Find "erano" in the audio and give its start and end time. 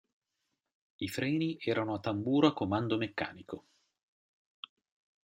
1.59-1.93